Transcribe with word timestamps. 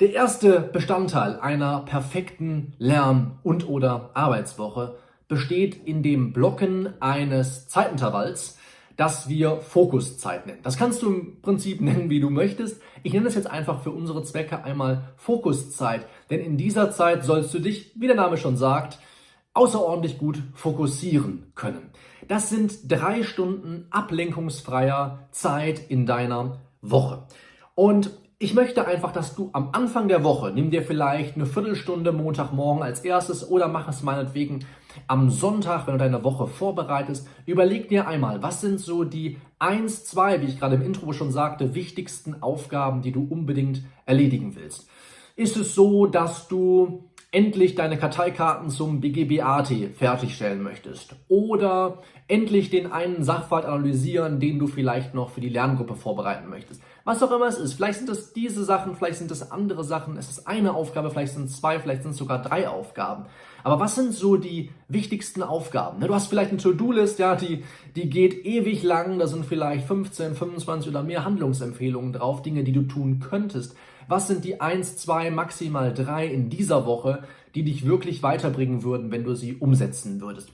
Der 0.00 0.12
erste 0.12 0.60
Bestandteil 0.60 1.40
einer 1.40 1.80
perfekten 1.80 2.72
Lern- 2.78 3.40
und/oder 3.42 4.10
Arbeitswoche 4.14 4.94
besteht 5.26 5.74
in 5.74 6.04
dem 6.04 6.32
Blocken 6.32 6.94
eines 7.00 7.66
Zeitintervalls, 7.66 8.58
das 8.96 9.28
wir 9.28 9.56
Fokuszeit 9.56 10.46
nennen. 10.46 10.60
Das 10.62 10.76
kannst 10.76 11.02
du 11.02 11.08
im 11.08 11.42
Prinzip 11.42 11.80
nennen, 11.80 12.10
wie 12.10 12.20
du 12.20 12.30
möchtest. 12.30 12.80
Ich 13.02 13.12
nenne 13.12 13.26
es 13.26 13.34
jetzt 13.34 13.50
einfach 13.50 13.82
für 13.82 13.90
unsere 13.90 14.22
Zwecke 14.22 14.62
einmal 14.62 15.14
Fokuszeit, 15.16 16.06
denn 16.30 16.38
in 16.38 16.56
dieser 16.56 16.92
Zeit 16.92 17.24
sollst 17.24 17.52
du 17.52 17.58
dich, 17.58 17.90
wie 17.96 18.06
der 18.06 18.14
Name 18.14 18.36
schon 18.36 18.56
sagt, 18.56 19.00
außerordentlich 19.52 20.18
gut 20.18 20.40
fokussieren 20.54 21.50
können. 21.56 21.90
Das 22.28 22.50
sind 22.50 22.88
drei 22.88 23.24
Stunden 23.24 23.88
ablenkungsfreier 23.90 25.26
Zeit 25.32 25.90
in 25.90 26.06
deiner 26.06 26.60
Woche. 26.82 27.26
Und 27.74 28.12
ich 28.40 28.54
möchte 28.54 28.86
einfach, 28.86 29.10
dass 29.10 29.34
du 29.34 29.50
am 29.52 29.70
Anfang 29.72 30.06
der 30.06 30.22
Woche, 30.22 30.52
nimm 30.52 30.70
dir 30.70 30.82
vielleicht 30.82 31.34
eine 31.34 31.46
Viertelstunde 31.46 32.12
Montagmorgen 32.12 32.84
als 32.84 33.00
erstes 33.00 33.48
oder 33.48 33.66
mach 33.66 33.88
es 33.88 34.04
meinetwegen 34.04 34.64
am 35.08 35.28
Sonntag, 35.28 35.86
wenn 35.86 35.94
du 35.94 35.98
deine 35.98 36.22
Woche 36.22 36.46
vorbereitest, 36.46 37.28
überleg 37.46 37.88
dir 37.88 38.06
einmal, 38.06 38.40
was 38.40 38.60
sind 38.60 38.78
so 38.78 39.02
die 39.02 39.38
eins, 39.58 40.04
zwei, 40.04 40.40
wie 40.40 40.46
ich 40.46 40.60
gerade 40.60 40.76
im 40.76 40.82
Intro 40.82 41.12
schon 41.12 41.32
sagte, 41.32 41.74
wichtigsten 41.74 42.40
Aufgaben, 42.40 43.02
die 43.02 43.10
du 43.10 43.26
unbedingt 43.28 43.82
erledigen 44.06 44.54
willst. 44.54 44.88
Ist 45.34 45.56
es 45.56 45.74
so, 45.74 46.06
dass 46.06 46.46
du 46.46 47.10
endlich 47.30 47.74
deine 47.74 47.98
Karteikarten 47.98 48.70
zum 48.70 49.00
BGBAT 49.00 49.72
fertigstellen 49.94 50.62
möchtest 50.62 51.14
oder 51.28 51.98
endlich 52.26 52.70
den 52.70 52.90
einen 52.90 53.22
Sachverhalt 53.22 53.66
analysieren, 53.66 54.40
den 54.40 54.58
du 54.58 54.66
vielleicht 54.66 55.14
noch 55.14 55.30
für 55.30 55.42
die 55.42 55.50
Lerngruppe 55.50 55.94
vorbereiten 55.94 56.48
möchtest. 56.48 56.80
Was 57.04 57.22
auch 57.22 57.30
immer 57.30 57.46
es 57.46 57.58
ist. 57.58 57.74
Vielleicht 57.74 57.98
sind 57.98 58.10
es 58.10 58.32
diese 58.32 58.64
Sachen, 58.64 58.94
vielleicht 58.94 59.18
sind 59.18 59.30
es 59.30 59.50
andere 59.50 59.84
Sachen. 59.84 60.16
Es 60.16 60.28
ist 60.30 60.46
eine 60.46 60.74
Aufgabe, 60.74 61.10
vielleicht 61.10 61.34
sind 61.34 61.44
es 61.44 61.58
zwei, 61.58 61.78
vielleicht 61.78 62.02
sind 62.02 62.12
es 62.12 62.18
sogar 62.18 62.40
drei 62.40 62.68
Aufgaben. 62.68 63.26
Aber 63.62 63.80
was 63.80 63.94
sind 63.94 64.14
so 64.14 64.36
die 64.36 64.70
wichtigsten 64.88 65.42
Aufgaben? 65.42 66.00
Du 66.00 66.14
hast 66.14 66.28
vielleicht 66.28 66.50
eine 66.50 66.60
To-Do-List, 66.60 67.18
ja, 67.18 67.34
die, 67.34 67.64
die 67.96 68.08
geht 68.08 68.44
ewig 68.46 68.82
lang. 68.82 69.18
Da 69.18 69.26
sind 69.26 69.44
vielleicht 69.44 69.86
15, 69.86 70.34
25 70.34 70.90
oder 70.90 71.02
mehr 71.02 71.24
Handlungsempfehlungen 71.24 72.12
drauf, 72.12 72.42
Dinge, 72.42 72.64
die 72.64 72.72
du 72.72 72.82
tun 72.82 73.20
könntest. 73.20 73.74
Was 74.08 74.26
sind 74.26 74.44
die 74.44 74.60
eins, 74.62 74.96
zwei, 74.96 75.30
maximal 75.30 75.92
drei 75.92 76.26
in 76.26 76.48
dieser 76.48 76.86
Woche, 76.86 77.24
die 77.54 77.62
dich 77.62 77.84
wirklich 77.84 78.22
weiterbringen 78.22 78.82
würden, 78.82 79.10
wenn 79.10 79.22
du 79.22 79.34
sie 79.34 79.54
umsetzen 79.54 80.22
würdest? 80.22 80.50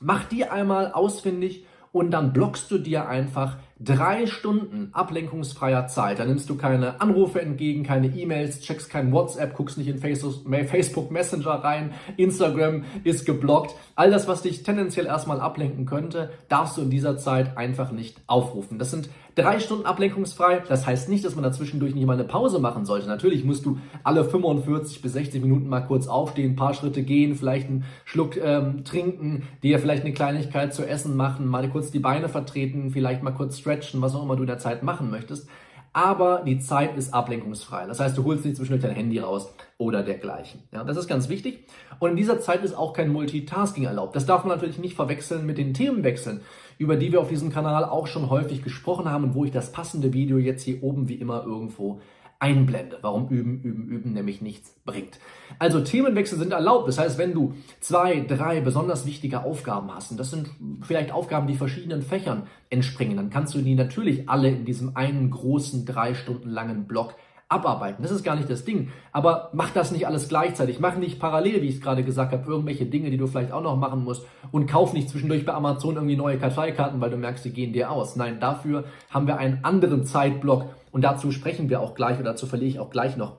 Mach 0.00 0.24
die 0.24 0.44
einmal 0.44 0.92
ausfindig 0.92 1.64
und 1.92 2.10
dann 2.10 2.34
blockst 2.34 2.70
du 2.70 2.78
dir 2.78 3.08
einfach 3.08 3.56
drei 3.82 4.26
Stunden 4.26 4.90
ablenkungsfreier 4.92 5.86
Zeit. 5.86 6.18
Da 6.18 6.26
nimmst 6.26 6.50
du 6.50 6.56
keine 6.56 7.00
Anrufe 7.00 7.40
entgegen, 7.40 7.82
keine 7.82 8.08
E-Mails, 8.08 8.60
checkst 8.60 8.90
kein 8.90 9.10
WhatsApp, 9.10 9.56
guckst 9.56 9.78
nicht 9.78 9.88
in 9.88 9.98
Facebook 9.98 11.10
Messenger 11.10 11.50
rein, 11.50 11.94
Instagram 12.18 12.84
ist 13.04 13.24
geblockt. 13.24 13.74
All 13.96 14.10
das, 14.10 14.28
was 14.28 14.42
dich 14.42 14.62
tendenziell 14.62 15.06
erstmal 15.06 15.40
ablenken 15.40 15.86
könnte, 15.86 16.30
darfst 16.48 16.76
du 16.76 16.82
in 16.82 16.90
dieser 16.90 17.16
Zeit 17.16 17.56
einfach 17.56 17.90
nicht 17.90 18.18
aufrufen. 18.26 18.78
Das 18.78 18.90
sind 18.90 19.08
drei 19.34 19.60
Stunden 19.60 19.86
ablenkungsfrei. 19.86 20.62
Das 20.68 20.86
heißt 20.86 21.08
nicht, 21.08 21.24
dass 21.24 21.34
man 21.34 21.44
dazwischendurch 21.44 21.94
nicht 21.94 22.06
mal 22.06 22.14
eine 22.14 22.24
Pause 22.24 22.58
machen 22.58 22.84
sollte. 22.84 23.06
Natürlich 23.06 23.44
musst 23.44 23.64
du 23.64 23.78
alle 24.04 24.24
45 24.24 25.02
bis 25.02 25.12
60 25.12 25.42
Minuten 25.42 25.68
mal 25.68 25.80
kurz 25.80 26.06
aufstehen, 26.06 26.52
ein 26.52 26.56
paar 26.56 26.74
Schritte 26.74 27.02
gehen, 27.02 27.34
vielleicht 27.34 27.68
einen 27.68 27.84
Schluck 28.04 28.36
ähm, 28.36 28.84
trinken, 28.84 29.44
dir 29.62 29.78
vielleicht 29.78 30.04
eine 30.04 30.12
Kleinigkeit 30.12 30.74
zu 30.74 30.86
essen 30.86 31.16
machen, 31.16 31.46
mal 31.46 31.68
kurz 31.70 31.90
die 31.90 31.98
Beine 31.98 32.28
vertreten, 32.28 32.90
vielleicht 32.90 33.22
mal 33.22 33.30
kurz 33.32 33.58
stretchen, 33.58 33.69
was 34.02 34.14
auch 34.14 34.22
immer 34.22 34.36
du 34.36 34.42
in 34.42 34.48
der 34.48 34.58
Zeit 34.58 34.82
machen 34.82 35.10
möchtest. 35.10 35.48
Aber 35.92 36.42
die 36.46 36.60
Zeit 36.60 36.96
ist 36.96 37.12
ablenkungsfrei. 37.12 37.86
Das 37.86 37.98
heißt, 37.98 38.16
du 38.16 38.24
holst 38.24 38.44
nicht 38.44 38.56
zwischendurch 38.56 38.82
dein 38.82 38.94
Handy 38.94 39.18
raus 39.18 39.52
oder 39.76 40.04
dergleichen. 40.04 40.62
Ja, 40.72 40.84
das 40.84 40.96
ist 40.96 41.08
ganz 41.08 41.28
wichtig. 41.28 41.66
Und 41.98 42.10
in 42.10 42.16
dieser 42.16 42.40
Zeit 42.40 42.62
ist 42.62 42.74
auch 42.74 42.92
kein 42.92 43.10
Multitasking 43.10 43.84
erlaubt. 43.84 44.14
Das 44.14 44.24
darf 44.24 44.44
man 44.44 44.56
natürlich 44.56 44.78
nicht 44.78 44.94
verwechseln 44.94 45.46
mit 45.46 45.58
den 45.58 45.74
Themenwechseln, 45.74 46.42
über 46.78 46.94
die 46.94 47.10
wir 47.10 47.20
auf 47.20 47.28
diesem 47.28 47.50
Kanal 47.50 47.84
auch 47.84 48.06
schon 48.06 48.30
häufig 48.30 48.62
gesprochen 48.62 49.10
haben 49.10 49.24
und 49.24 49.34
wo 49.34 49.44
ich 49.44 49.50
das 49.50 49.72
passende 49.72 50.12
Video 50.12 50.38
jetzt 50.38 50.62
hier 50.62 50.80
oben 50.84 51.08
wie 51.08 51.14
immer 51.14 51.42
irgendwo 51.44 52.00
einblende. 52.40 52.98
Warum 53.02 53.28
üben, 53.28 53.62
üben, 53.62 53.88
üben 53.88 54.12
nämlich 54.12 54.40
nichts 54.40 54.74
bringt. 54.84 55.20
Also 55.58 55.80
Themenwechsel 55.80 56.38
sind 56.38 56.52
erlaubt. 56.52 56.88
Das 56.88 56.98
heißt, 56.98 57.18
wenn 57.18 57.34
du 57.34 57.54
zwei, 57.80 58.20
drei 58.20 58.60
besonders 58.60 59.06
wichtige 59.06 59.44
Aufgaben 59.44 59.94
hast, 59.94 60.10
und 60.10 60.18
das 60.18 60.30
sind 60.30 60.48
vielleicht 60.82 61.12
Aufgaben, 61.12 61.46
die 61.46 61.54
verschiedenen 61.54 62.02
Fächern 62.02 62.46
entspringen, 62.70 63.16
dann 63.16 63.30
kannst 63.30 63.54
du 63.54 63.60
die 63.60 63.74
natürlich 63.74 64.28
alle 64.28 64.48
in 64.48 64.64
diesem 64.64 64.96
einen 64.96 65.30
großen, 65.30 65.84
drei 65.84 66.14
Stunden 66.14 66.48
langen 66.48 66.86
Block 66.86 67.14
abarbeiten. 67.50 68.02
Das 68.02 68.12
ist 68.12 68.22
gar 68.22 68.36
nicht 68.36 68.48
das 68.48 68.64
Ding. 68.64 68.92
Aber 69.12 69.50
mach 69.52 69.70
das 69.70 69.90
nicht 69.90 70.06
alles 70.06 70.28
gleichzeitig. 70.28 70.78
Mach 70.78 70.96
nicht 70.96 71.18
parallel, 71.18 71.60
wie 71.62 71.66
ich 71.68 71.76
es 71.76 71.80
gerade 71.80 72.04
gesagt 72.04 72.32
habe, 72.32 72.50
irgendwelche 72.50 72.86
Dinge, 72.86 73.10
die 73.10 73.18
du 73.18 73.26
vielleicht 73.26 73.52
auch 73.52 73.62
noch 73.62 73.76
machen 73.76 74.04
musst. 74.04 74.24
Und 74.52 74.66
kauf 74.66 74.92
nicht 74.92 75.10
zwischendurch 75.10 75.44
bei 75.44 75.52
Amazon 75.52 75.96
irgendwie 75.96 76.16
neue 76.16 76.38
Karteikarten, 76.38 77.00
weil 77.00 77.10
du 77.10 77.16
merkst, 77.16 77.44
die 77.44 77.52
gehen 77.52 77.72
dir 77.72 77.90
aus. 77.90 78.16
Nein, 78.16 78.38
dafür 78.40 78.84
haben 79.10 79.26
wir 79.26 79.38
einen 79.38 79.64
anderen 79.64 80.04
Zeitblock. 80.04 80.66
Und 80.92 81.02
dazu 81.02 81.32
sprechen 81.32 81.68
wir 81.68 81.80
auch 81.80 81.94
gleich, 81.94 82.18
oder 82.18 82.30
dazu 82.30 82.46
verliere 82.46 82.70
ich 82.70 82.78
auch 82.78 82.90
gleich 82.90 83.16
noch 83.16 83.38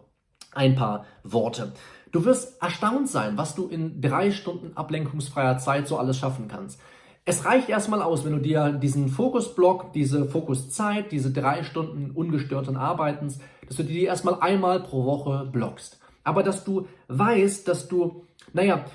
ein 0.54 0.76
paar 0.76 1.06
Worte. 1.24 1.72
Du 2.12 2.26
wirst 2.26 2.62
erstaunt 2.62 3.08
sein, 3.08 3.38
was 3.38 3.56
du 3.56 3.68
in 3.68 4.02
drei 4.02 4.32
Stunden 4.32 4.76
ablenkungsfreier 4.76 5.58
Zeit 5.58 5.88
so 5.88 5.98
alles 5.98 6.18
schaffen 6.18 6.50
kannst. 6.50 6.82
Es 7.24 7.46
reicht 7.46 7.70
erstmal 7.70 8.02
aus, 8.02 8.26
wenn 8.26 8.32
du 8.34 8.40
dir 8.40 8.72
diesen 8.72 9.08
Fokusblock, 9.08 9.94
diese 9.94 10.26
Fokuszeit, 10.26 11.12
diese 11.12 11.32
drei 11.32 11.64
Stunden 11.64 12.12
ungestörten 12.12 12.78
Arbeitens, 12.78 13.40
dass 13.68 13.78
du 13.78 13.84
dir 13.84 14.08
erstmal 14.08 14.40
einmal 14.40 14.80
pro 14.82 15.06
Woche 15.06 15.48
blockst. 15.52 16.00
Aber 16.24 16.42
dass 16.42 16.64
du 16.64 16.88
weißt, 17.10 17.68
dass 17.68 17.88
du, 17.88 18.26
naja, 18.54 18.86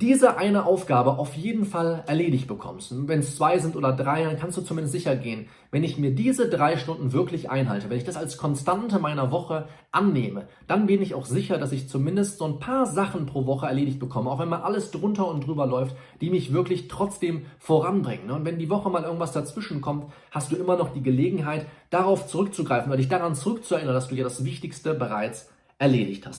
diese 0.00 0.36
eine 0.36 0.64
Aufgabe 0.64 1.18
auf 1.18 1.34
jeden 1.34 1.64
Fall 1.64 2.04
erledigt 2.06 2.46
bekommst. 2.46 2.94
wenn 3.08 3.18
es 3.18 3.34
zwei 3.34 3.58
sind 3.58 3.74
oder 3.74 3.92
drei, 3.92 4.22
dann 4.22 4.38
kannst 4.38 4.56
du 4.56 4.62
zumindest 4.62 4.92
sicher 4.92 5.16
gehen, 5.16 5.48
wenn 5.72 5.82
ich 5.82 5.98
mir 5.98 6.14
diese 6.14 6.48
drei 6.48 6.76
Stunden 6.76 7.12
wirklich 7.12 7.50
einhalte, 7.50 7.90
wenn 7.90 7.98
ich 7.98 8.04
das 8.04 8.16
als 8.16 8.36
Konstante 8.36 9.00
meiner 9.00 9.32
Woche 9.32 9.66
annehme, 9.90 10.46
dann 10.68 10.86
bin 10.86 11.02
ich 11.02 11.14
auch 11.14 11.26
sicher, 11.26 11.58
dass 11.58 11.72
ich 11.72 11.88
zumindest 11.88 12.38
so 12.38 12.44
ein 12.44 12.60
paar 12.60 12.86
Sachen 12.86 13.26
pro 13.26 13.46
Woche 13.46 13.66
erledigt 13.66 13.98
bekomme, 13.98 14.30
auch 14.30 14.38
wenn 14.38 14.48
mal 14.48 14.62
alles 14.62 14.92
drunter 14.92 15.26
und 15.26 15.44
drüber 15.44 15.66
läuft, 15.66 15.96
die 16.20 16.30
mich 16.30 16.52
wirklich 16.52 16.86
trotzdem 16.86 17.46
voranbringen. 17.58 18.30
Und 18.30 18.44
wenn 18.44 18.60
die 18.60 18.70
Woche 18.70 18.90
mal 18.90 19.02
irgendwas 19.02 19.32
dazwischen 19.32 19.80
kommt, 19.80 20.12
hast 20.30 20.52
du 20.52 20.56
immer 20.56 20.76
noch 20.76 20.92
die 20.92 21.02
Gelegenheit, 21.02 21.66
darauf 21.90 22.28
zurückzugreifen 22.28 22.88
oder 22.88 22.98
dich 22.98 23.08
daran 23.08 23.34
zurückzuerinnern, 23.34 23.94
dass 23.94 24.06
du 24.06 24.14
ja 24.14 24.22
das 24.22 24.44
Wichtigste 24.44 24.94
bereits 24.94 25.50
erledigt 25.78 26.26
hast. 26.26 26.37